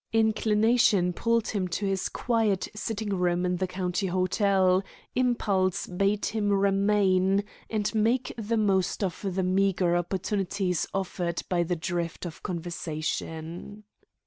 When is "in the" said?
3.45-3.67